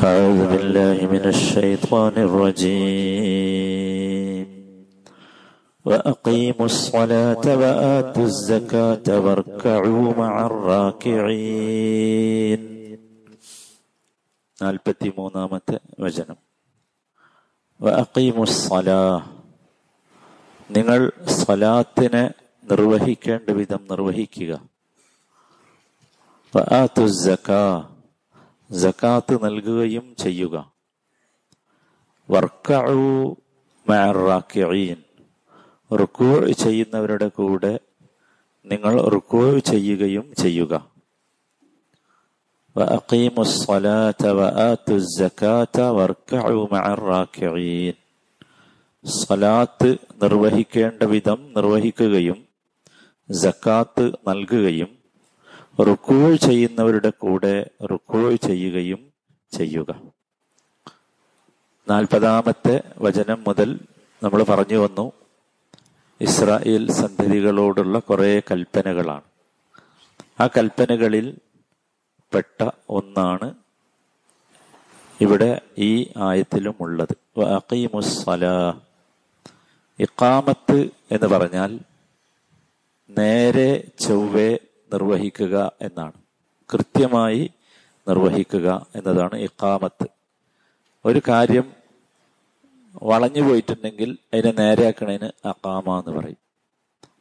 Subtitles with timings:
[0.00, 3.76] أعوذ بالله من الشيطان الرجيم
[5.86, 11.96] وأقيموا الصلاة وآتوا الزكاة واركعوا مع الراكعين
[14.58, 16.36] നാൽപ്പത്തി മൂന്നാമത്തെ വചനം
[17.80, 19.00] വഅഖീമു സ്വലാ
[20.70, 21.00] നിങ്ങൾ
[21.34, 22.22] സ്വലാത്തിനെ
[22.64, 24.52] നിർവഹിക്കേണ്ട വിധം നിർവഹിക്കുക
[26.54, 27.60] വആത്തു സക്കാ
[28.71, 30.71] ജക്കാത്ത് നൽകുകയും ചെയ്യുക.
[35.91, 37.79] വർക്കു ചെയ്യുന്നവരുടെ കൂടെ
[38.65, 40.91] നിങ്ങൾ റുക്കൂ ചെയ്യുകയും ചെയ്യുക.
[49.05, 52.45] സലാത്ത് നിർവഹിക്കേണ്ട വിധം നിർവഹിക്കുകയും
[53.31, 55.00] ജക്കാത്ത് നൽകുകയും
[55.81, 59.13] റുക്കൂ ചെയ്യുന്നവരുടെ കൂടെ റുക്കൂ ചെയ്യുകയും
[59.57, 60.01] ചെയ്യുക.
[61.89, 63.79] നാൽപ്പതാമത്തെ വചനം മുതൽ
[64.23, 65.11] നമ്മൾ പറഞ്ഞു വന്നു
[66.21, 69.21] ഇസ്രായേൽ സന്തതികളോടുള്ള കുറെ കൽപ്പനകളാണ്.
[70.41, 71.37] ആ കൽപ്പനകളിൽ
[72.33, 73.53] പെട്ട ഒന്നാണ്
[75.21, 77.15] ഇവിടെ ഈ ആയത്തിലും ഉള്ളത്.
[79.99, 81.79] ഇക്കാമത്ത് എന്ന് പറഞ്ഞാൽ
[83.09, 84.59] നേരെ ചൊവ്വെ
[84.93, 86.17] നിർവഹിക്കുക എന്നാണ്.
[86.69, 87.51] കൃത്യമായി
[88.07, 90.07] നിർവഹിക്കുക എന്നതാണ് ഇക്കാമത്ത്
[91.05, 91.67] ഒരു കാര്യം
[93.03, 96.39] വളഞ്ഞു പോയിട്ടുണ്ടെങ്കിൽ അതിനെ നേരെയാക്കണതിന് അക്കാമ എന്ന് പറയും.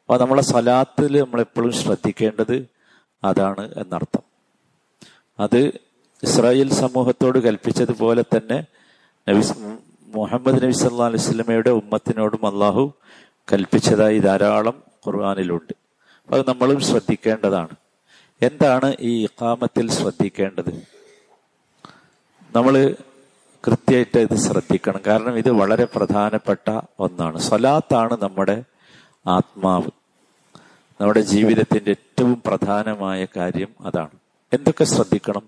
[0.01, 2.67] അപ്പൊ നമ്മളെ സലാത്തിൽ നമ്മളെപ്പോഴും ശ്രദ്ധിക്കേണ്ടത്
[3.25, 4.23] അതാണ് എന്നർത്ഥം.
[5.41, 5.61] അത്
[6.23, 8.65] ഇസ്രായേൽ സമൂഹത്തോട് കൽപ്പിച്ചതുപോലെ തന്നെ
[9.29, 9.43] നബി
[10.07, 12.93] മുഹമ്മദ് നബി സല്ലാ അലൈഹി സ്വലമയുടെ ഉമ്മത്തിനോടും അള്ളാഹു
[13.53, 15.80] കൽപ്പിച്ചതായി ധാരാളം ഖുർആാനിലുണ്ട്.
[16.31, 17.69] അത് നമ്മളും ശ്രദ്ധിക്കേണ്ടതാണ്.
[18.43, 20.83] എന്താണ് ഈ ഇഖാമത്തിൽ ശ്രദ്ധിക്കേണ്ടത്?
[22.57, 22.95] നമ്മൾ
[23.67, 25.01] കൃത്യമായിട്ട് ഇത് ശ്രദ്ധിക്കണം.
[25.07, 27.39] കാരണം ഇത് വളരെ പ്രധാനപ്പെട്ട ഒന്നാണ്.
[27.39, 28.65] സ്വലാത്താണ് നമ്മുടെ
[29.27, 29.91] ആത്മാവ്.
[31.01, 34.11] നമ്മുടെ ജീവിതത്തിന്റെ ഏറ്റവും പ്രധാനമായ കാര്യം അതാണ്.
[34.53, 35.43] എന്തൊക്കെ ശ്രദ്ധിക്കണം?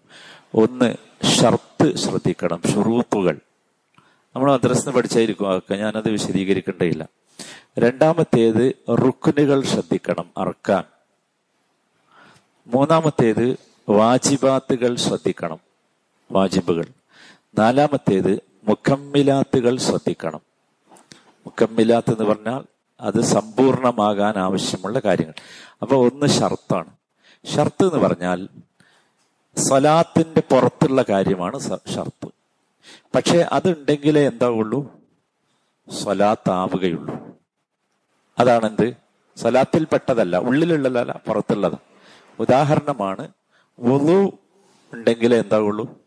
[0.55, 0.95] ഒന്ന്
[1.27, 2.63] ഷർത്ത് ശ്രദ്ധിക്കണം.
[2.75, 3.41] ഷുറൂത്തുകൾ.
[4.37, 5.51] നമ്മൾ മദ്രസിന് പഠിച്ചായിരിക്കും.
[5.51, 7.22] അതൊക്കെ ഞാനത് വിശദീകരിക്കേണ്ടയില്ല
[7.79, 10.85] രണ്ടാമത്തേത് റുക്കുനുകൾ ശ്രദ്ധിക്കണം അർക്കാൻ.
[12.67, 13.57] മൂന്നാമത്തേത്
[13.89, 15.61] വാജിബാത്തുകൾ ശ്രദ്ധിക്കണം
[16.33, 16.85] വാജിബുകൾ.
[17.59, 20.41] നാലാമത്തേത് മുഖമ്മിലാത്തുകൾ ശ്രദ്ധിക്കണം.
[21.47, 22.65] മുഖമ്മിലാത്ത് എന്ന് പറഞ്ഞാൽ
[23.01, 25.35] അത് സമ്പൂർണമാകാൻ ആവശ്യമുള്ള കാര്യങ്ങൾ.
[25.83, 26.91] അപ്പൊ ഒന്ന് ഷർത്താണ്.
[27.47, 28.49] ഷർത്ത് എന്ന് പറഞ്ഞാൽ
[29.57, 31.61] സലാത്തിന്റെ പുറത്തുള്ള കാര്യമാണ്
[31.95, 32.29] ഷർത്ത്.
[33.15, 35.02] പക്ഷെ അതുണ്ടെങ്കിലേ എന്താവുള്ളൂ?
[35.91, 37.39] സ്വലാത്താവുകയുള്ളൂ.
[38.39, 38.97] അതാണെന്ത്?
[39.37, 41.79] സ്വലാത്തിൽ പെട്ടതല്ല ഉള്ളിലുള്ളതല്ല പുറത്തുള്ളത്.
[42.39, 43.29] ഉദാഹരണമാണ്
[43.81, 44.39] വുളു
[44.93, 45.99] ഉണ്ടെങ്കിലേ എന്താകുള്ളൂ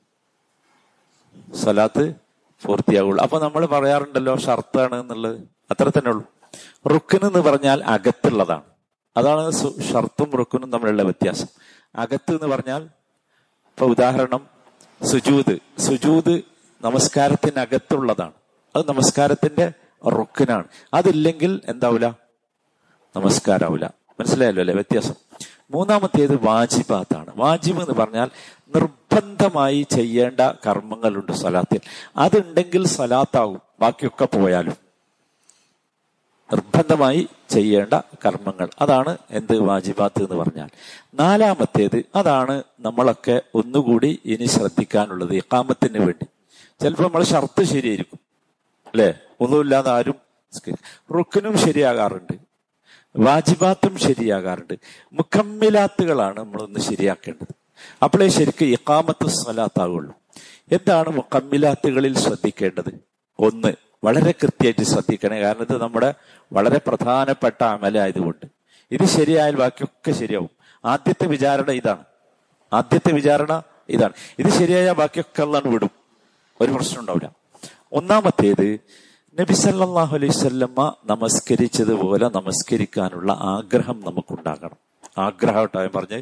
[1.56, 2.14] സ്വലാത്ത്
[2.66, 3.24] പൂർത്തിയാവുള്ളൂ.
[3.24, 5.42] അപ്പൊ നമ്മൾ പറയാറുണ്ടല്ലോ ഷർത്താണ് എന്നുള്ളത്
[5.72, 6.26] അത്ര തന്നെ ഉള്ളൂ.
[6.88, 8.64] റുക്കിന് എന്ന് പറഞ്ഞാൽ അകത്തുള്ളതാണ്.
[9.18, 9.52] അതാണ്
[9.92, 11.48] ഷർത്തും റുക്കിനും തമ്മിലുള്ള വ്യത്യാസം.
[11.96, 14.48] അകത്ത് എന്ന് പറഞ്ഞാൽ ഇപ്പൊ ഉദാഹരണം
[15.04, 16.44] സുജൂത് സുജൂത്
[16.82, 18.34] നമസ്കാരത്തിനകത്തുള്ളതാണ്.
[18.76, 19.72] അത് നമസ്കാരത്തിന്റെ
[20.08, 20.64] റുക്കിനാണ്.
[20.94, 22.08] അതില്ലെങ്കിൽ എന്താവൂല?
[23.16, 23.86] നമസ്കാരാവൂല.
[23.86, 24.74] മനസ്സിലായല്ലോ അല്ലെ?
[24.74, 25.14] വ്യത്യാസം.
[25.72, 27.34] മൂന്നാമത്തേത് വാജിബാത്താണ്.
[27.36, 28.30] വാജിബ് എന്ന് പറഞ്ഞാൽ
[28.76, 31.80] നിർബന്ധമായി ചെയ്യേണ്ട കർമ്മങ്ങളുണ്ട് സലാത്തിൽ.
[32.18, 34.76] അതുണ്ടെങ്കിൽ സ്വലാത്താവും ബാക്കിയൊക്കെ പോയാലും.
[36.54, 37.94] നിർബന്ധമായി ചെയ്യേണ്ട
[38.26, 38.70] കർമ്മങ്ങൾ.
[38.82, 40.70] അതാണ് എന്ത് വാജിബാത്ത് എന്ന് പറഞ്ഞാൽ.
[41.14, 46.26] നാലാമത്തേത് അതാണ് നമ്മളൊക്കെ ഒന്നുകൂടി ഇനി ശ്രദ്ധിക്കാനുള്ളത് ഇക്കാമത്തിന് വേണ്ടി.
[46.84, 48.25] ചിലപ്പോൾ നമ്മൾ ഷർത്ത് ശരിയായിരിക്കും.
[48.96, 49.14] അല്ലെ?
[49.42, 50.16] ഒന്നുമില്ലാതെ ആരും
[51.16, 52.38] റുക്കിനും ശരിയാകാറുണ്ട്.
[53.18, 54.80] വാജിബാത്തും ശരിയാകാറുണ്ട്.
[55.14, 57.56] മുക്കമ്മിലാത്തുകളാണ് നമ്മളൊന്ന് ശരിയാക്കേണ്ടത്.
[58.04, 60.14] അപ്പോഴേ ശരിക്കും ഇക്കാമത്ത് സ്വലാത്താകുള്ളൂ
[60.72, 63.00] എന്താണ് മുക്കമ്മിലാത്തുകളിൽ ശ്രദ്ധിക്കേണ്ടത്?
[63.40, 63.74] ഒന്ന്
[64.04, 65.42] വളരെ കൃത്യമായിട്ട് ശ്രദ്ധിക്കണേ.
[65.42, 66.14] കാരണം ഇത് നമ്മുടെ
[66.54, 68.46] വളരെ പ്രധാനപ്പെട്ട അമലായതുകൊണ്ട്.
[68.92, 70.50] ഇത് ശരിയായാൽ ബാക്കിയൊക്കെ ശരിയാവും.
[70.86, 72.04] ആദ്യത്തെ വിചാരണ ഇതാണ്.
[72.74, 74.14] ആദ്യത്തെ വിചാരണ ഇതാണ്.
[74.40, 75.92] ഇത് ശരിയായാൽ ബാക്കിയൊക്കെ ഉള്ളതാണ് വിടും.
[76.62, 77.45] ഒരു പ്രശ്നം ഉണ്ടാവില്ല
[77.96, 78.80] ഒന്നാമത്തേത്
[79.40, 84.78] നബി സല്ലാഹു അലൈഹി സ്വല്ലമ്മ നമസ്കരിച്ചതുപോലെ നമസ്കരിക്കാനുള്ള ആഗ്രഹം നമുക്കുണ്ടാകണം.
[85.18, 86.22] ആഗ്രഹം ഉണ്ടായ പറഞ്ഞ്?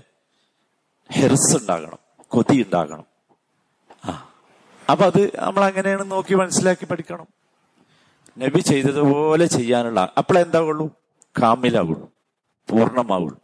[1.12, 1.98] ഹെർസ് ഉണ്ടാകണം
[2.28, 3.06] കൊതി ഉണ്ടാകണം
[4.06, 4.30] ആ.
[4.92, 7.28] അപ്പൊ അത് നമ്മൾ അങ്ങനെയാണ് നോക്കി മനസ്സിലാക്കി പഠിക്കണം?
[8.38, 10.90] നബി ചെയ്തതുപോലെ ചെയ്യാനുള്ള അപ്പോഴെന്താകുള്ളൂ
[11.42, 12.12] കാമിലാകുള്ളൂ
[12.70, 13.40] പൂർണമാവുള്ളൂ.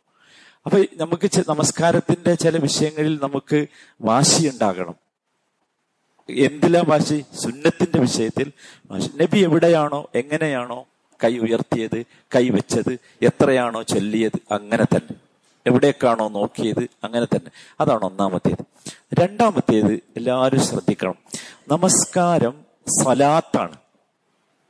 [0.66, 3.68] അപ്പൊ നമുക്ക് നമസ്കാരത്തിന്റെ ചില വിഷയങ്ങളിൽ നമുക്ക്
[4.02, 5.09] വാശി ഉണ്ടാകണം
[6.30, 8.52] എന്തിലാ വാശി സുന്നത്തിന്റെ വിഷയത്തിൽ
[8.92, 10.86] വാശി നബി എവിടെയാണോ എങ്ങനെയാണോ
[11.24, 12.04] കൈ ഉയർത്തിയത്
[12.36, 15.16] കൈ വെച്ചത് എത്രയാണോ ചൊല്ലിയത് അങ്ങനെ തന്നെ.
[15.68, 17.52] എവിടേക്കാണോ നോക്കിയത് അങ്ങനെ തന്നെ.
[17.80, 18.66] അതാണ് ഒന്നാമത്തേത്.
[19.14, 21.16] രണ്ടാമത്തേത് എല്ലാവരും ശ്രദ്ധിക്കണം.
[21.68, 22.54] നമസ്കാരം
[22.88, 23.78] സ്വലാത്താണ്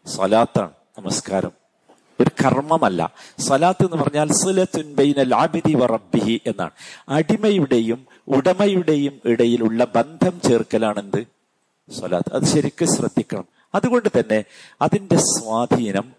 [0.07, 1.51] സ്വലാത്താണ് നമസ്കാരം.
[2.19, 3.13] ഒരു കർമ്മമല്ല.
[3.39, 6.71] സ്വലാത്ത് എന്ന് പറഞ്ഞാൽ സുലത്തുൻബൈന ബൈനൽ ആബിദി വ റബ്ബിഹി എന്നാണ്.
[7.09, 11.38] അടിമയുടെയും ഉടമയുടെയും ഇടയിലുള്ള ബന്ധം ചേർക്കലാണെന്ത്?
[11.91, 12.35] സ്വലാത്ത്.
[12.35, 13.45] അത് ശരിക്കും ശ്രദ്ധിക്കണം.
[13.75, 14.43] അതുകൊണ്ട് തന്നെ
[14.81, 16.13] അതിന്റെ സ്വാധീനം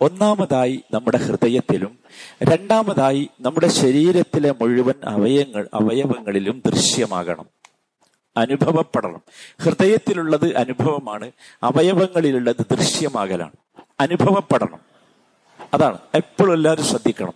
[0.00, 1.98] ഒന്നാമതായി നമ്മുടെ ഹൃദയത്തിലും
[2.42, 7.46] രണ്ടാമതായി നമ്മുടെ ശരീരത്തിലെ മുഴുവൻ അവയങ്ങൾ അവയവങ്ങളിലും ദൃശ്യമാകണം.
[8.36, 9.20] അനുഭവപ്പെടണം.
[9.62, 11.32] ഹൃദയത്തിലുള്ളത് അനുഭവമാണ്
[11.62, 13.52] അവയവങ്ങളിലുള്ളത് ദൃശ്യമാകലാണ്.
[14.00, 14.80] അനുഭവപ്പെടണം.
[15.74, 15.98] അതാണ്.
[16.14, 17.32] എപ്പോഴും എല്ലാവരും ശ്രദ്ധിക്കണം.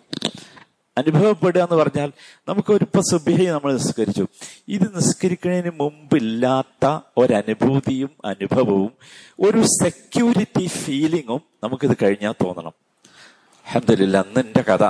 [1.00, 2.12] അനുഭവപ്പെടുക എന്ന് പറഞ്ഞാൽ
[2.48, 4.26] നമുക്ക് ഒരു ഇപ്പൊ സുബിഹി നമ്മൾ നിസ്കരിച്ചു.
[4.68, 8.92] ഇത് നിസ്കരിക്കുന്നതിന് മുമ്പില്ലാത്ത ഒരനുഭൂതിയും അനുഭവവും
[9.40, 12.72] ഒരു സെക്യൂരിറ്റി ഫീലിങ്ങും നമുക്കിത് കഴിഞ്ഞാൽ തോന്നണം.
[13.66, 14.82] അലഹമില്ല അന്ന് എന്റെ കഥ.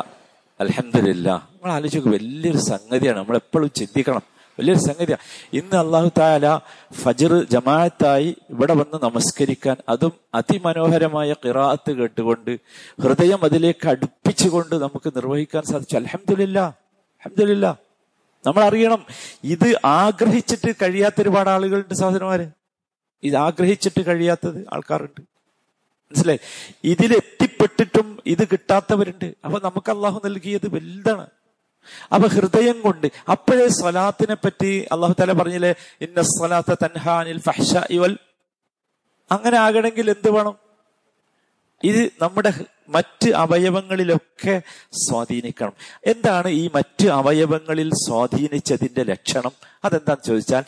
[0.61, 3.19] അലഹമില്ല നമ്മൾ ആലോചിക്കും വലിയൊരു സംഗതിയാണ്.
[3.19, 4.23] നമ്മൾ എപ്പോഴും ചിന്തിക്കണം.
[4.61, 5.23] വലിയൊരു സംഗതിയാണ്
[5.53, 6.61] ഇന്ന് അള്ളാഹു താല
[7.03, 12.51] ഫജർ ജമാഅത്തായി ഇവിടെ വന്ന് നമസ്കരിക്കാൻ അതും അതിമനോഹരമായ കിറാത്ത് കേട്ടുകൊണ്ട്
[13.03, 15.97] ഹൃദയം അതിലേക്ക് അടുപ്പിച്ചുകൊണ്ട് നമുക്ക് നിർവഹിക്കാൻ സാധിച്ചു.
[15.97, 16.79] അലഹമില്ല
[17.27, 17.79] അലഹമില്ല
[18.47, 19.07] നമ്മൾ അറിയണം
[19.45, 22.47] ഇത് ആഗ്രഹിച്ചിട്ട് കഴിയാത്ത ഒരുപാട് ആളുകളുണ്ട് സഹോദരന്മാര്.
[23.23, 25.21] ഇത് ആഗ്രഹിച്ചിട്ട് കഴിയാത്തത് ആൾക്കാരുണ്ട്.
[25.21, 26.39] മനസ്സിലായി?
[26.85, 29.35] ഇതിലെത്തിപ്പെട്ടിട്ടും ഇത് കിട്ടാത്തവരുണ്ട്.
[29.45, 31.27] അപ്പൊ നമുക്ക് അള്ളാഹു നൽകിയത് വലുതാണ്.
[32.15, 38.19] അപ്പൊ ഹൃദയം കൊണ്ട് അപ്പോഴേ സ്വലാത്തിനെ പറ്റി അള്ളാഹു താല പറഞ്ഞില്ലേ ഇന്ന സ്വലാത്ത തൻഹാനിൽ ഫഹ്ഷ ഇവൽ
[39.33, 40.57] അങ്ങനെ ആകണമെങ്കിൽ എന്ത് വേണം?
[41.85, 42.53] ഇത് നമ്മുടെ
[42.89, 45.73] മറ്റ് അവയവങ്ങളിലൊക്കെ സ്വാധീനിക്കണം.
[46.07, 49.53] എന്താണ് ഈ മറ്റ് അവയവങ്ങളിൽ സ്വാധീനിച്ചതിന്റെ ലക്ഷണം?
[49.85, 50.65] അതെന്താന്ന് ചോദിച്ചാൽ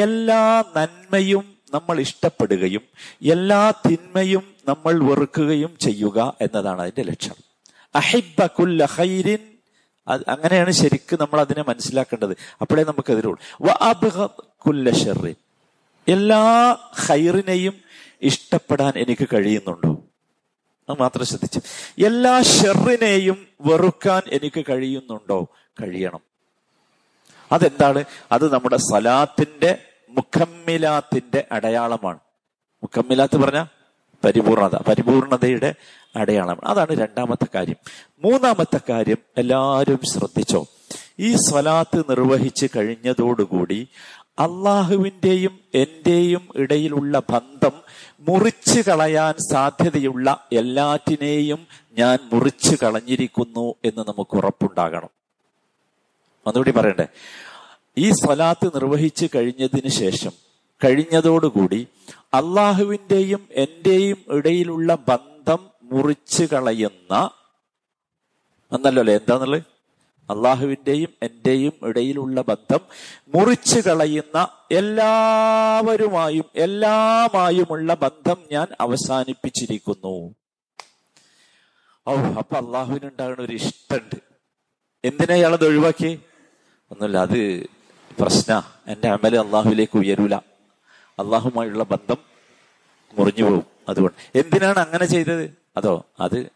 [0.00, 2.82] എല്ലാ നന്മയും നമ്മൾ ഇഷ്ടപ്പെടുകയും
[3.22, 7.36] എല്ലാ തിന്മയും നമ്മൾ വെറുക്കുകയും ചെയ്യുക എന്നതാണ് അതിന്റെ ലക്ഷണം.
[7.94, 9.51] അഹിബ കുല്ല ഹൈരിൻ
[10.08, 12.36] അങ്ങനെയാണ് ശരിക്കും നമ്മൾ അതിനെ മനസ്സിലാക്കേണ്ടത്.
[12.60, 13.40] അപ്പോഴേ നമുക്ക് എതിരുള്ളൂ
[16.08, 16.72] എല്ലാ
[17.06, 17.74] ഹൈറിനെയും
[18.22, 20.04] ഇഷ്ടപ്പെടാൻ എനിക്ക് കഴിയുന്നുണ്ടോ?
[20.88, 21.60] അത് മാത്രം ശ്രദ്ധിച്ചു.
[22.06, 25.48] എല്ലാ ഷെറിനെയും വെറുക്കാൻ എനിക്ക് കഴിയുന്നുണ്ടോ?
[25.82, 26.20] കഴിയണം.
[27.52, 28.04] അതെന്താണ്?
[28.32, 29.78] അത് നമ്മുടെ സലാത്തിന്റെ
[30.08, 32.18] മുഖമ്മിലാത്തിന്റെ അടയാളമാണ്.
[32.82, 33.64] മുഖമ്മിലാത്ത് പറഞ്ഞ
[34.24, 34.76] പരിപൂർണത.
[34.76, 35.74] പരിപൂർണതയുടെ
[36.16, 36.64] അടയാളമാണ്.
[36.64, 37.76] അതാണ് രണ്ടാമത്തെ കാര്യം.
[38.24, 40.66] മൂന്നാമത്തെ കാര്യം എല്ലാവരും ശ്രദ്ധിച്ചോ?
[41.18, 43.88] ഈ സ്വലാത്ത് നിർവഹിച്ച് കഴിഞ്ഞതോടുകൂടി
[44.38, 47.72] അള്ളാഹുവിന്റെയും എന്റെയും ഇടയിലുള്ള ബന്ധം
[48.20, 51.66] മുറിച്ചു കളയാൻ സാധ്യതയുള്ള എല്ലാറ്റിനെയും
[51.98, 55.08] ഞാൻ മുറിച്ചു കളഞ്ഞിരിക്കുന്നു എന്ന് നമുക്ക് ഉറപ്പുണ്ടാകണം.
[56.46, 57.06] ഒന്നുകൂടി പറയണ്ടേ?
[57.98, 60.30] ഈ സ്വലാത്ത് നിർവഹിച്ചു കഴിഞ്ഞതിന് ശേഷം
[60.84, 61.86] കഴിഞ്ഞതോടുകൂടി
[62.34, 65.31] അള്ളാഹുവിന്റെയും എന്റെയും ഇടയിലുള്ള ബന്ധം
[65.92, 67.30] മുറിച്ചു കളയുന്ന
[68.72, 69.62] എന്നല്ലോ അല്ലെ എന്താന്നുള്ളത്
[70.30, 72.82] അള്ളാഹുവിന്റെയും എന്റെയും ഇടയിലുള്ള ബന്ധം
[73.34, 80.34] മുറിച്ചു കളയുന്ന എല്ലാവരുമായും എല്ലാമായുമുള്ള ബന്ധം ഞാൻ അവസാനിപ്പിച്ചിരിക്കുന്നു.
[82.06, 84.16] ഓ അപ്പൊ അള്ളാഹുവിനുണ്ടാകുന്ന ഒരു ഇഷ്ടമുണ്ട്
[85.04, 86.20] എന്തിനാ ഇയാളത് ഒഴിവാക്കി
[86.90, 87.40] ഒന്നുമില്ല അത്
[88.20, 88.52] പ്രശ്ന.
[88.86, 90.34] എന്റെ അമൽ അള്ളാഹുവിലേക്ക് ഉയരൂല.
[91.18, 92.16] അള്ളാഹുമായുള്ള ബന്ധം
[93.14, 93.66] മുറിഞ്ഞു പോകും.
[93.88, 95.61] അതുകൊണ്ട് എന്തിനാണ് അങ്ങനെ ചെയ്തത്?
[95.76, 96.50] അതോ അത്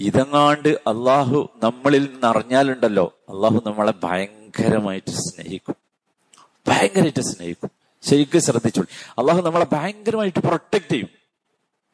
[0.00, 5.74] ഇതങ്ങാണ്ട് അള്ളാഹു നമ്മളിൽ നിന്ന് അറിഞ്ഞാലുണ്ടല്ലോ അള്ളാഹു നമ്മളെ ഭയങ്കരമായിട്ട് സ്നേഹിക്കും.
[6.68, 7.70] ഭയങ്കരമായിട്ട് സ്നേഹിക്കും.
[8.02, 8.88] ശരിക്കും ശ്രദ്ധിച്ചോളൂ.
[9.18, 11.08] അള്ളാഹു നമ്മളെ ഭയങ്കരമായിട്ട് പ്രൊട്ടക്ട് ചെയ്യും.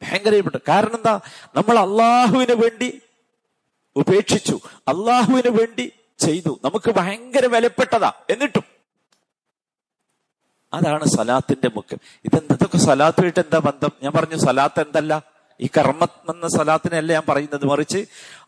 [0.01, 0.57] ഭയങ്കരമായിട്ട്.
[0.67, 1.19] കാരണം എന്താ?
[1.55, 3.01] നമ്മൾ അള്ളാഹുവിന് വേണ്ടി
[3.95, 4.59] ഉപേക്ഷിച്ചു.
[4.87, 6.59] അള്ളാഹുവിന് വേണ്ടി ചെയ്തു.
[6.63, 8.13] നമുക്ക് ഭയങ്കര വിലപ്പെട്ടതാ.
[8.29, 8.63] എന്നിട്ടും.
[10.73, 11.99] അതാണ് സലാത്തിന്റെ മുഖ്യം.
[12.25, 13.89] ഇതെന്തൊക്കെ സലാത്തുമായിട്ട് എന്താ ബന്ധം?
[14.03, 15.30] ഞാൻ പറഞ്ഞു സലാത്ത് എന്തല്ല?
[15.61, 16.47] ഈ കർമ്മം എന്ന
[17.11, 17.97] ഞാൻ പറയുന്നത് മറിച്ച്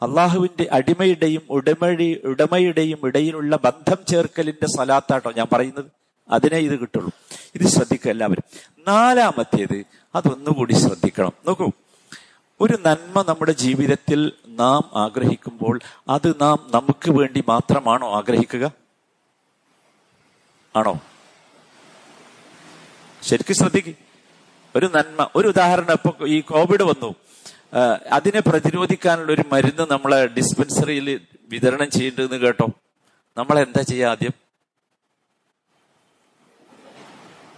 [0.01, 5.85] അള്ളാഹുവിന്റെ അടിമയുടെയും ഉടമഴി ഉടമയുടെയും ഇടയിലുള്ള ബന്ധം ചേർക്കലിന്റെ സലാത്താട്ടോ ഞാൻ പറയുന്നത്.
[6.29, 7.11] അതിനെ ഇത് കിട്ടുള്ളൂ.
[7.55, 8.73] ഇത് ശ്രദ്ധിക്കുക എല്ലാവരും.
[8.87, 11.31] നാലാമത്തേത് അതൊന്നുകൂടി ശ്രദ്ധിക്കണം.
[11.47, 11.71] നോക്കൂ.
[12.61, 15.79] ഒരു നന്മ നമ്മുടെ ജീവിതത്തിൽ നാം ആഗ്രഹിക്കുമ്പോൾ
[16.09, 18.71] അത് നാം നമുക്ക് വേണ്ടി മാത്രമാണോ ആഗ്രഹിക്കുക?
[20.75, 20.99] ആണോ?
[23.23, 24.12] ശരിക്കും ശ്രദ്ധിക്കും.
[24.75, 27.09] ഒരു നന്മ ഒരു ഉദാഹരണം ഇപ്പൊ ഈ കോവിഡ് വന്നു.
[28.17, 31.07] അതിനെ പ്രതിരോധിക്കാനുള്ള ഒരു മരുന്ന് നമ്മളെ ഡിസ്പെൻസറിയിൽ
[31.53, 32.67] വിതരണം ചെയ്യേണ്ടതെന്ന് കേട്ടോ.
[33.37, 34.33] നമ്മൾ എന്താ ചെയ്യുക ആദ്യം?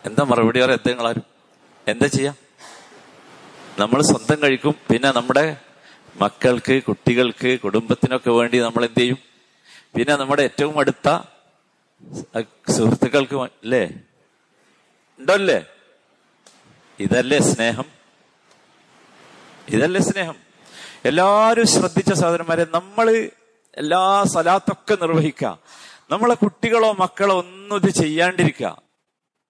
[0.07, 1.25] എന്താ മറുപടി പറയാം എന്താ നിങ്ങളാരും
[1.87, 2.33] എന്താ ചെയ്യാ?
[3.81, 5.45] നമ്മൾ സ്വന്തം കഴിക്കും പിന്നെ നമ്മുടെ
[6.23, 9.19] മക്കൾക്ക് കുട്ടികൾക്ക് കുടുംബത്തിനൊക്കെ വേണ്ടി നമ്മൾ എന്ത് ചെയ്യും?
[9.95, 11.07] പിന്നെ നമ്മുടെ ഏറ്റവും അടുത്ത
[12.75, 13.83] സുഹൃത്തുക്കൾക്ക് അല്ലേ
[15.19, 15.59] ഉണ്ടല്ലേ
[16.99, 17.87] ഇതല്ലേ സ്നേഹം?
[19.75, 20.37] ഇതല്ലേ സ്നേഹം?
[21.05, 23.07] എല്ലാവരും ശ്രദ്ധിച്ച സഹോദരന്മാരെ നമ്മൾ
[23.77, 25.51] എല്ലാ സലാത്തൊക്കെ നിർവഹിക്കുക.
[26.09, 28.69] നമ്മളെ കുട്ടികളോ മക്കളോ ഒന്നും ഇത് ചെയ്യാണ്ടിരിക്കുക.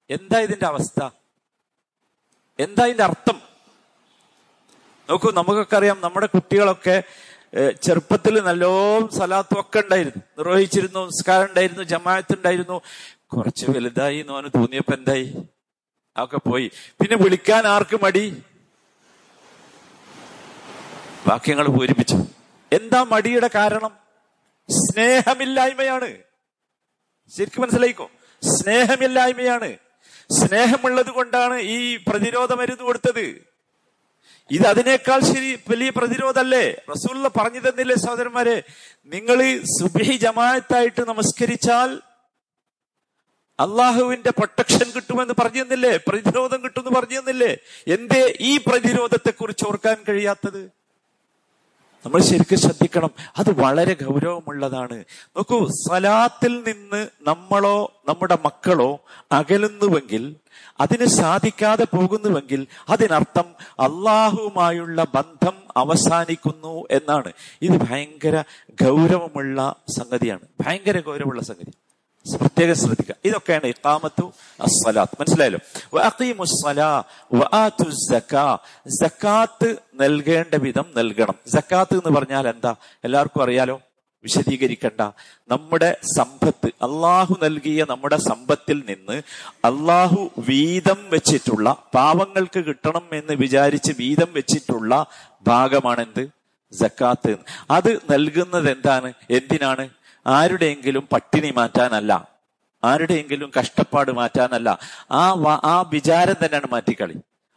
[0.09, 0.99] എന്താ ഇതിന്റെ അവസ്ഥ?
[2.59, 3.37] എന്താ ഇതിന്റെ അർത്ഥം?
[5.09, 7.03] നോക്കൂ നമുക്കൊക്കെ അറിയാം നമ്മുടെ കുട്ടികളൊക്കെ
[7.85, 10.23] ചെറുപ്പത്തിൽ നല്ലോം സലാത്തും ഒക്കെ ഉണ്ടായിരുന്നു.
[10.39, 12.81] നിർവഹിച്ചിരുന്നു സംസ്കാരം ഉണ്ടായിരുന്നു ജമാഅത്ത് ഉണ്ടായിരുന്നു.
[13.33, 15.27] കുറച്ച് വലുതായി എന്ന് തോന്നിയപ്പോ എന്തായി?
[16.17, 16.71] അതൊക്കെ പോയി.
[17.01, 18.41] പിന്നെ വിളിക്കാൻ ആർക്ക് മടി?
[21.27, 22.15] വാക്യങ്ങൾ പൂരിപ്പിച്ചു.
[22.73, 23.91] എന്താ മടിയുടെ കാരണം?
[24.69, 26.17] സ്നേഹമില്ലായ്മയാണ്.
[27.37, 28.09] ശരിക്കും മനസ്സിലായിക്കോ?
[28.41, 29.77] സ്നേഹമില്ലായ്മയാണ്.
[30.31, 33.41] സ്നേഹമുള്ളത് കൊണ്ടാണ് ഈ പ്രതിരോധ മരുന്ന് കൊടുത്തത്.
[34.51, 36.81] ഇത് അതിനേക്കാൾ ശരി വലിയ പ്രതിരോധമല്ലേ?
[36.89, 38.63] റസൂള്ള പറഞ്ഞു തന്നില്ലേ സഹോദരന്മാരെ?
[39.05, 42.01] നിങ്ങൾ സുബി ജമാഅത്തായിട്ട് നമസ്കരിച്ചാൽ
[43.59, 47.57] അള്ളാഹുവിന്റെ പ്രൊട്ടക്ഷൻ കിട്ടുമെന്ന് പറഞ്ഞു തന്നില്ലേ പ്രതിരോധം കിട്ടുമെന്ന് പറഞ്ഞു തന്നില്ലേ
[47.87, 50.85] എന്തേ ഈ പ്രതിരോധത്തെ കുറിച്ച് ഓർക്കാൻ കഴിയാത്തത്?
[52.05, 53.09] നമ്മൾ ശരിക്കും ശ്രദ്ധിക്കണം.
[53.37, 55.03] അത് വളരെ ഗൗരവമുള്ളതാണ്.
[55.27, 58.99] നോക്കൂ സലാത്തിൽ നിന്ന് നമ്മളോ നമ്മുടെ മക്കളോ
[59.31, 60.35] അകലുന്നുവെങ്കിൽ
[60.79, 67.31] അതിന് സാധിക്കാതെ പോകുന്നുവെങ്കിൽ അതിനർത്ഥം അള്ളാഹുവുമായുള്ള ബന്ധം അവസാനിക്കുന്നു എന്നാണ്.
[67.61, 68.43] ഇത് ഭയങ്കര
[68.83, 70.41] ഗൗരവമുള്ള സംഗതിയാണ്.
[70.61, 71.71] ഭയങ്കര ഗൗരവമുള്ള സംഗതി.
[72.33, 73.15] പ്രത്യേകം ശ്രദ്ധിക്കുക.
[73.25, 75.17] ഇതൊക്കെയാണ് ഇക്കാമത്തു അസ്സലാത്ത്.
[75.19, 75.59] മനസ്സിലായല്ലോ?
[75.93, 76.43] വഅഖീമു
[79.95, 81.35] നൽകേണ്ട വിധം നൽകണം.
[81.47, 82.75] സക്കാത്ത് എന്ന് പറഞ്ഞാൽ എന്താ?
[83.03, 83.81] എല്ലാവർക്കും അറിയാലോ?
[84.23, 85.01] വിശദീകരിക്കണ്ട.
[85.47, 89.21] നമ്മുടെ സമ്പത്ത് അള്ളാഹു നൽകിയ നമ്മുടെ സമ്പത്തിൽ നിന്ന്
[89.65, 95.05] അള്ളാഹു വീതം വെച്ചിട്ടുള്ള പാവങ്ങൾക്ക് കിട്ടണം എന്ന് വിചാരിച്ച് വീതം വെച്ചിട്ടുള്ള
[95.47, 96.29] ഭാഗമാണെന്ത്?
[96.71, 97.37] ജക്കാത്ത്.
[97.71, 99.13] അത് നൽകുന്നത് എന്താണ്?
[99.31, 99.89] എന്തിനാണ്?
[100.27, 102.35] ആരുടെയെങ്കിലും പട്ടിണി മാറ്റാനല്ല
[102.83, 104.79] ആരുടെയെങ്കിലും കഷ്ടപ്പാട് മാറ്റാനല്ല
[105.11, 107.15] ആ ആ വിചാരം തന്നെയാണ് മാറ്റിക്കളി.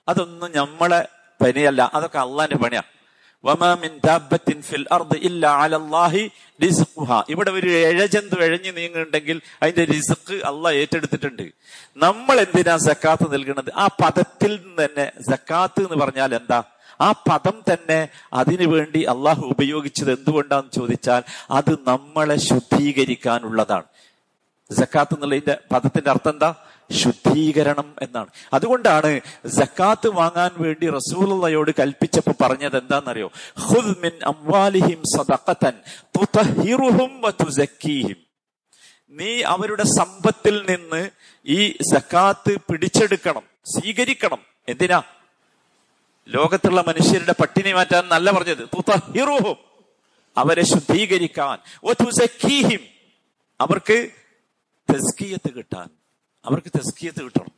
[0.08, 1.08] അതൊന്നും നമ്മളെ
[1.44, 2.98] പനിയല്ല അതൊക്കെ അള്ളാന്റെ പണിയാണ്
[7.28, 11.52] ഇവിടെ ഒരു എഴജന്തു എഴഞ്ഞു നീങ്ങുന്നുണ്ടെങ്കിൽ അതിന്റെ റിസ്ക് അള്ളാഹ് ഏറ്റെടുത്തിട്ടുണ്ട്.
[11.96, 13.72] നമ്മൾ എന്തിനാ സക്കാത്ത് നൽകുന്നത്?
[13.76, 16.64] ആ പദത്തിൽ നിന്ന് തന്നെ സക്കാത്ത് എന്ന് പറഞ്ഞാൽ എന്താ?
[17.00, 23.84] ആ പദം തന്നെ അതിനു വേണ്ടി അള്ളാഹു ഉപയോഗിച്ചത് എന്തുകൊണ്ടാന്ന് ചോദിച്ചാൽ അത് നമ്മളെ ശുദ്ധീകരിക്കാനുള്ളതാണ്.
[24.70, 26.54] ജക്കാത്ത് എന്നുള്ളതിന്റെ പദത്തിന്റെ അർത്ഥം എന്താ?
[26.90, 28.26] ശുദ്ധീകരണം എന്നാണ്.
[28.54, 33.30] അതുകൊണ്ടാണ് ജക്കാത്ത് വാങ്ങാൻ വേണ്ടി റസൂലയോട് കൽപ്പിച്ചപ്പോ പറഞ്ഞത് എന്താണെന്നറിയോ?
[33.60, 35.02] ഖുദ് മിൻ അംവാലിഹിം
[39.10, 41.10] നീ അവരുടെ സമ്പത്തിൽ നിന്ന്
[41.46, 44.38] ഈ സക്കാത്ത് പിടിച്ചെടുക്കണം സ്വീകരിക്കണം.
[44.68, 45.02] എന്തിനാ?
[46.28, 48.68] ലോകത്തുള്ള മനുഷ്യരുടെ പട്ടിണി മാറ്റാൻ നല്ല പറഞ്ഞത്.
[50.36, 51.58] അവരെ ശുദ്ധീകരിക്കാൻ.
[53.60, 54.10] അവർക്ക്
[54.90, 55.88] തെസ്കിയത്ത് കിട്ടാൻ.
[56.44, 57.50] അവർക്ക് തെസ്കിയത്ത് കിട്ടണം.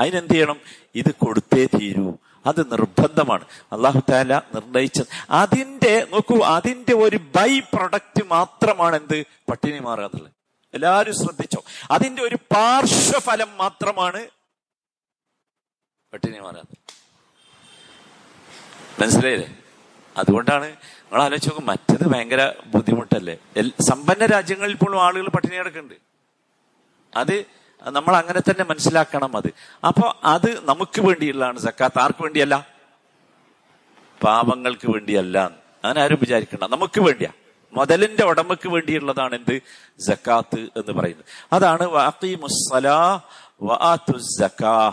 [0.00, 0.60] അതിനെന്ത് ചെയ്യണം?
[0.94, 2.14] ഇത് കൊടുത്തേ തീരൂ.
[2.46, 3.44] അത് നിർബന്ധമാണ്.
[3.72, 5.06] അള്ളാഹു താല നിർണയിച്ചത്.
[5.30, 10.32] അതിന്റെ നോക്കൂ അതിന്റെ ഒരു ബൈ പ്രൊഡക്റ്റ് മാത്രമാണ് എന്ത് പട്ടിണി മാറുക എന്നുള്ളത്
[10.74, 11.64] എല്ലാവരും ശ്രദ്ധിച്ചോ.
[11.90, 14.26] അതിന്റെ ഒരു പാർശ്വഫലം മാത്രമാണ്
[16.12, 16.62] പട്ടിണി മാറുക
[19.00, 19.58] മനസ്സിലായില്ലേ?
[20.16, 23.36] അതുകൊണ്ടാണ് നിങ്ങൾ ആലോചിച്ച് നോക്കും മറ്റത് ഭയങ്കര ബുദ്ധിമുട്ടല്ലേ?
[23.80, 25.94] സമ്പന്ന രാജ്യങ്ങളിൽ പോലും ആളുകൾ പട്ടിണി കിടക്കുന്നുണ്ട്.
[27.16, 27.44] അത്
[27.90, 29.52] നമ്മൾ അങ്ങനെ തന്നെ മനസ്സിലാക്കണം അത്.
[29.86, 32.00] അപ്പൊ അത് നമുക്ക് വേണ്ടിയുള്ളതാണ് സക്കാത്ത്.
[32.00, 32.66] ആർക്ക് വേണ്ടിയല്ല?
[34.24, 35.38] പാപങ്ങൾക്ക് വേണ്ടിയല്ല.
[35.84, 36.64] അങ്ങനെ ആരും വിചാരിക്കണ്ട.
[36.64, 37.32] നമുക്ക് വേണ്ടിയാ.
[37.72, 39.60] മുതലിന്റെ ഉടമയ്ക്ക് വേണ്ടിയുള്ളതാണ് എന്ത്?
[40.00, 41.24] ജക്കാത്ത് എന്ന് പറയുന്നത്.
[41.52, 43.20] അതാണ് വഅഖീമുസ്സലാ
[43.62, 44.92] വആതുസ് സക്കാ.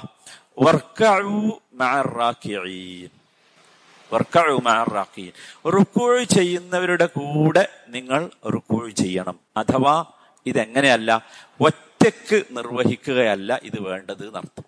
[4.64, 5.32] മഅറാഖീൻ
[5.70, 9.40] റുക്കൂഴ് ചെയ്യുന്നവരുടെ കൂടെ നിങ്ങൾ റുക്കൂഴ് ചെയ്യണം.
[9.58, 10.06] അഥവാ
[10.46, 11.26] ഇതെങ്ങനെയല്ല
[11.62, 14.64] ഒറ്റയ്ക്ക് നിർവഹിക്കുകയല്ല ഇത് വേണ്ടത് എന്നർത്ഥം.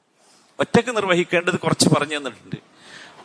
[0.60, 2.56] ഒറ്റയ്ക്ക് നിർവഹിക്കേണ്ടത് കുറച്ച് പറഞ്ഞു തന്നിട്ടുണ്ട്.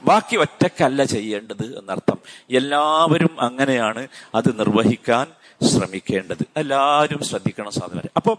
[0.02, 2.18] ബാക്കി ഒറ്റക്കല്ല ചെയ്യേണ്ടത് എന്നർത്ഥം.
[2.50, 5.26] എല്ലാവരും അങ്ങനെയാണ് അത് നിർവഹിക്കാൻ
[5.62, 6.44] ശ്രമിക്കേണ്ടത്.
[6.56, 8.36] എല്ലാവരും ശ്രദ്ധിക്കണം സാധനം അപ്പൊ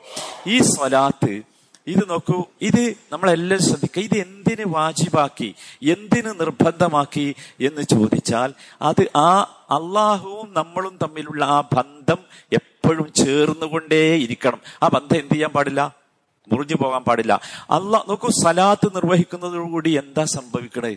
[0.48, 1.57] ഈ സ്വലാത്ത്
[1.88, 4.04] ഇത് നോക്കൂ ഇത് നമ്മളെല്ലാം ശ്രദ്ധിക്കുക.
[4.04, 5.50] ഇത് എന്തിന് വാജിബാക്കി
[5.94, 8.50] എന്തിന് നിർബന്ധമാക്കി എന്ന് ചോദിച്ചാൽ
[8.82, 9.32] അത് ആ
[9.78, 12.20] അള്ളാഹുവും നമ്മളും തമ്മിലുള്ള ആ ബന്ധം
[12.52, 14.60] എപ്പോഴും ചേർന്നുകൊണ്ടേ ഇരിക്കണം.
[14.84, 15.82] ആ ബന്ധം എന്ത് ചെയ്യാൻ പാടില്ല?
[16.48, 17.34] മുറിഞ്ഞു പോകാൻ പാടില്ല.
[17.70, 20.94] അല്ല നോക്കൂ സലാത്ത് നിർവഹിക്കുന്നതോടുകൂടി എന്താ സംഭവിക്കണേ?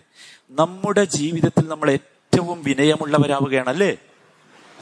[0.60, 3.92] നമ്മുടെ ജീവിതത്തിൽ നമ്മൾ ഏറ്റവും വിനയമുള്ളവരാവുകയാണ് അല്ലേ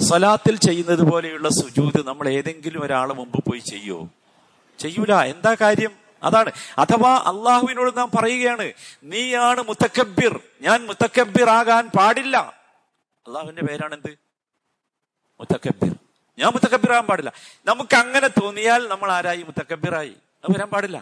[0.09, 3.99] സലാത്തിൽ ചെയ്യുന്നത് പോലെയുള്ള സുജൂത് നമ്മൾ ഏതെങ്കിലും ഒരാളെ മുമ്പ് പോയി ചെയ്യോ
[4.79, 5.93] ചെയ്യൂല എന്താ കാര്യം?
[6.23, 6.51] അതാണ്.
[6.79, 12.37] അഥവാ അള്ളാഹുവിനോട് നാം പറയുകയാണ് നീയാണ് മുത്തക്കബിർ ഞാൻ മുത്തക്കബിർ ആകാൻ പാടില്ല.
[13.27, 14.11] അള്ളാഹുവിന്റെ പേരാണ് എന്ത്
[15.41, 15.93] മുത്തക്കബിർ
[16.39, 17.33] ഞാൻ മുത്തക്കബിർ ആകാൻ പാടില്ല.
[17.67, 19.43] നമുക്ക് അങ്ങനെ തോന്നിയാൽ നമ്മൾ ആരായി?
[19.43, 20.99] മുത്തക്കബിറായി അത് വരാൻ പാടില്ല.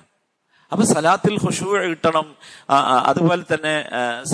[0.73, 2.27] അപ്പൊ സലാത്തിൽ ഹുഷു കിട്ടണം.
[3.11, 3.75] അതുപോലെ തന്നെ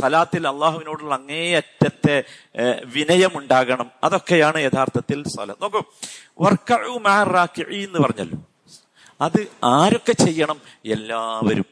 [0.01, 2.17] സലാത്തിൽ അള്ളാഹുവിനോടുള്ള അങ്ങേയറ്റത്തെ
[2.57, 3.91] വിനയം വിനയമുണ്ടാകണം.
[4.05, 5.83] അതൊക്കെയാണ് യഥാർത്ഥത്തിൽ സലാത്ത് നോക്കൂ.
[6.41, 8.39] വർക്കഴു മാറാക്കി എന്ന് പറഞ്ഞല്ലോ.
[9.27, 10.59] അത് ആരൊക്കെ ചെയ്യണം?
[10.95, 11.67] എല്ലാവരും.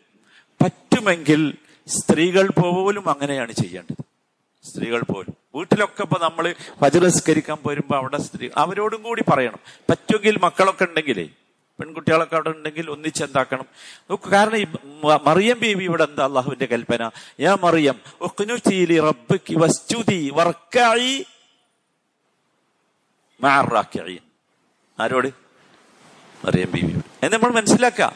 [0.60, 1.42] പറ്റുമെങ്കിൽ
[1.88, 4.02] സ്ത്രീകൾ പോലും അങ്ങനെയാണ് ചെയ്യേണ്ടത്.
[4.64, 5.34] സ്ത്രീകൾ പോലും.
[5.56, 9.60] വീട്ടിലൊക്കെ ഇപ്പൊ നമ്മൾ വജ്രസ്കരിക്കാൻ പോരുമ്പോ അവിടെ സ്ത്രീ അവരോടും കൂടി പറയണം.
[9.90, 11.26] പറ്റുമെങ്കിൽ മക്കളൊക്കെ ഉണ്ടെങ്കിലേ
[11.78, 13.66] പെൺകുട്ടികളൊക്കെ അവിടെ ഉണ്ടെങ്കിൽ ഒന്നിച്ചെന്താക്കണം
[14.32, 14.66] കാരണം ഈ
[15.28, 17.02] മറിയം ബീവി ഇവിടെ എന്താ അള്ളാഹുവിന്റെ കൽപ്പന?
[17.40, 17.96] യാ മറിയം
[19.08, 21.10] റബ്ബിക്കി വസ്ജുദി വർക്കഈ
[23.40, 24.24] മഅറാക്കിഈൻ
[24.98, 25.30] ആരോട്?
[26.44, 26.92] മറിയം ബീവി
[27.22, 28.12] എന്ന് നമ്മൾ മനസ്സിലാക്കുക.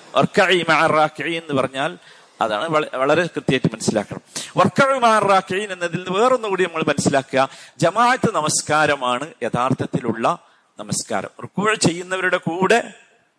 [1.36, 1.98] എന്ന് പറഞ്ഞാൽ
[2.40, 4.20] അതാണ് വളരെ കൃത്യമായിട്ട് മനസ്സിലാക്കണം.
[4.56, 7.48] വർക്കഴി മാറാക്കീൻ എന്നതിൽ നിന്ന് വേറൊന്നും കൂടി നമ്മൾ മനസ്സിലാക്കുക.
[7.78, 10.38] ജമാഅത്ത് നമസ്കാരമാണ് യഥാർത്ഥത്തിലുള്ള
[10.78, 11.28] നമസ്കാരം.
[11.42, 12.94] റുക്കു ചെയ്യുന്നവരുടെ കൂടെ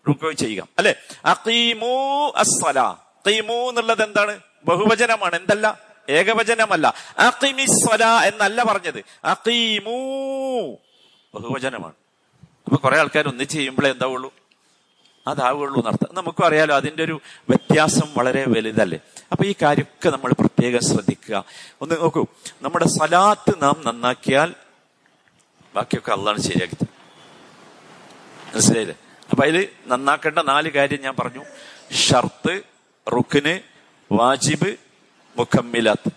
[0.10, 0.68] റുക്കു ചെയ്യുക.
[0.78, 0.96] അല്ലെ?
[1.26, 2.98] അഖീമൂ അസ്സലാ.
[3.28, 4.40] ഖീമൂ എന്നുള്ളത് എന്താണ്?
[4.66, 5.36] ബഹുവചനമാണ്.
[5.36, 5.80] എന്തല്ല?
[6.10, 6.94] ഏകവചനമല്ല.
[7.20, 9.04] അഖിമിസ്വല എന്നല്ല പറഞ്ഞത്.
[9.26, 9.98] അഖീമൂ
[11.36, 11.94] ബഹുവചനമാണ്.
[12.66, 14.34] അപ്പൊ കുറെ ആൾക്കാർ ഒന്നിച്ച് ചെയ്യുമ്പോഴേ എന്താവുള്ളൂ?
[15.28, 16.16] അതാവുള്ളൂ എന്നർത്ഥം.
[16.16, 19.00] നമുക്കും അറിയാലോ അതിന്റെ ഒരു വ്യത്യാസം വളരെ വലുതല്ലേ?
[19.32, 21.46] അപ്പൊ ഈ കാര്യമൊക്കെ നമ്മൾ പ്രത്യേകം ശ്രദ്ധിക്കുക.
[21.82, 22.26] ഒന്ന് നോക്കൂ
[22.62, 24.54] നമ്മുടെ സലാത്ത് നാം നന്നാക്കിയാൽ
[25.76, 26.84] ബാക്കിയൊക്കെ അള്ളാണ് ശരിയാക്കി.
[28.56, 28.96] മനസ്സിലായില്ലേ?
[29.32, 31.44] അപ്പൊ അതിൽ നന്നാക്കേണ്ട നാല് കാര്യം ഞാൻ പറഞ്ഞു.
[31.94, 32.62] ഷർത്ത്
[33.14, 33.60] റുക്കിന്
[34.12, 34.76] വാജിബ്
[35.38, 36.12] മുഖമ്മിലാത്ത്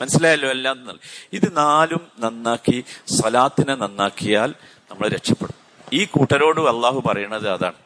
[0.00, 1.00] മനസ്സിലായല്ലോ എല്ലാം
[1.32, 2.84] ഇത് നാലും നന്നാക്കി
[3.22, 4.54] സലാത്തിനെ നന്നാക്കിയാൽ
[4.90, 5.54] നമ്മൾ രക്ഷപ്പെടും.
[5.92, 7.83] ഈ കൂട്ടരോട് അള്ളാഹു പറയണത് അതാണ്.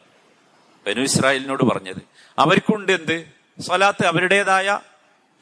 [0.87, 2.01] ബനു ഇസ്രായേലിനോട് പറഞ്ഞത്.
[2.39, 3.25] അവർക്കുണ്ട് എന്ത്?
[3.59, 4.79] സ്വലാത്ത് അവരുടേതായ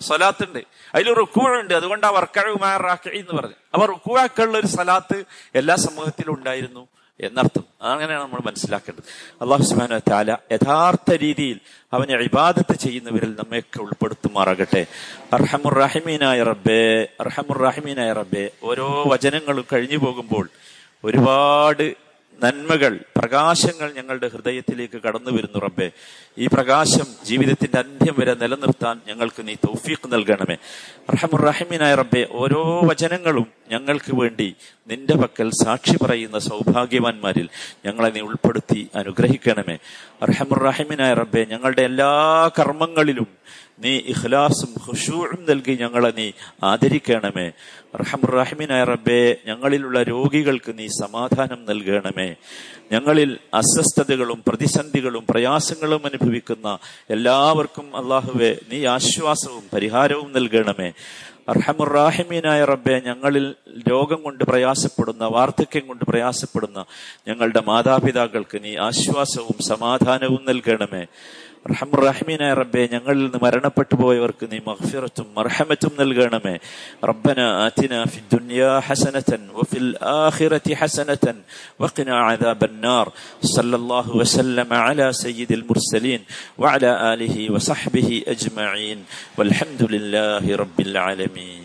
[0.02, 0.60] സ്വലാത്ത് ഉണ്ട്
[0.96, 1.74] അതിൽ റുക്കുവുണ്ട്.
[1.74, 5.24] അതുകൊണ്ട് ആ വർക്കഴുമാറാക്കി എന്ന് പറഞ്ഞു അപ്പൊ റുക്കുവാക്കുള്ള ഒരു സ്വലാത്ത്
[5.56, 6.88] എല്ലാ സമൂഹത്തിലും ഉണ്ടായിരുന്നു
[7.20, 7.64] എന്നർത്ഥം.
[7.82, 9.04] അങ്ങനെയാണ് നമ്മൾ മനസ്സിലാക്കേണ്ടത്.
[9.42, 11.60] അള്ളാഹു സുബാന താല യഥാർത്ഥ രീതിയിൽ
[11.94, 14.86] അവനെ ഇബാദത്ത് ചെയ്യുന്നവരിൽ നമ്മയൊക്കെ ഉൾപ്പെടുത്തുമാറാകട്ടെ.
[15.34, 18.50] അർഹമുറഹിമീനായ റബ്ബേ അർഹമുറഹിമീനായ റബ്ബേ.
[18.64, 20.50] ഓരോ വചനങ്ങളും കഴിഞ്ഞു പോകുമ്പോൾ
[21.04, 22.07] ഒരുപാട്
[22.44, 25.92] നന്മകൾ പ്രകാശങ്ങൾ ഞങ്ങളുടെ ഹൃദയത്തിലേക്ക് കടന്നു വരുന്നു റബ്ബെ.
[26.38, 30.58] ഈ പ്രകാശം ജീവിതത്തിന്റെ അന്ത്യം വരെ നിലനിർത്താൻ ഞങ്ങൾക്ക് നീ തൗഫീഖ് നൽകണമേ.
[31.14, 34.56] റഹമുറഹിമീനായ റബ്ബെ ഓരോ വചനങ്ങളും ഞങ്ങൾക്ക് വേണ്ടി
[34.88, 37.50] നിന്റെ പക്കൽ സാക്ഷി പറയുന്ന സൗഭാഗ്യവാന്മാരിൽ
[37.86, 39.78] ഞങ്ങളെ നീ ഉൾപ്പെടുത്തി അനുഗ്രഹിക്കണമേ.
[40.22, 42.12] അർഹമുറഹിമിനായ റബ്ബെ ഞങ്ങളുടെ എല്ലാ
[42.60, 43.28] കർമ്മങ്ങളിലും
[43.80, 46.32] നീ ഇഖ്ലാസും ഹുഷൂറും നൽകി ഞങ്ങളെ നീ
[46.64, 47.52] ആദരിക്കണമേ.
[47.96, 52.36] റഹമുറഹിമിനായ റബ്ബെ ഞങ്ങളിലുള്ള രോഗികൾക്ക് നീ സമാധാനം നൽകണമേ.
[52.92, 56.78] ഞങ്ങളിൽ അസ്വസ്ഥതകളും പ്രതിസന്ധികളും പ്രയാസങ്ങളും അനുഭവിക്കുന്ന
[57.10, 60.92] എല്ലാവർക്കും അള്ളാഹുവെ നീ ആശ്വാസവും പരിഹാരവും നൽകണമേ.
[61.50, 63.56] അർഹമുറാഹിമീനായ റബ്ബെ ഞങ്ങളിൽ
[63.90, 66.86] രോഗം കൊണ്ട് പ്രയാസപ്പെടുന്ന വാർദ്ധക്യം കൊണ്ട് പ്രയാസപ്പെടുന്ന
[67.28, 71.06] ഞങ്ങളുടെ മാതാപിതാക്കൾക്ക് നീ ആശ്വാസവും സമാധാനവും നൽകണമേ.
[71.72, 76.56] റഹമുറഹിമീനായ റബ്ബെ ഞങ്ങളിൽ നിന്ന് മരണപ്പെട്ടു പോയവർക്ക് നീ മഹ്ഫിറത്തും മർഹമത്തും നൽകണമേ.
[77.10, 81.38] റബ്ബന ആതിന ഫി ദുനിയാ ഹസനതൻ വഫിൽ ആഖിറതി ഹസനതൻ
[81.84, 83.06] വഖിന ആദാബന്നാർ
[83.56, 86.22] സല്ലല്ലാഹു വസല്ലമ അലാ സയ്യിദിൽ മുർസലീൻ
[86.64, 89.00] വഅലാ ആലിഹി വസഹ്ബിഹി അജ്മഈൻ.
[89.40, 91.64] വൽഹംദുലില്ലാഹി റബ്ബിൽ ആലമീൻ.